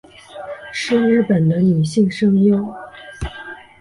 [0.73, 2.73] 是日本的女性声优。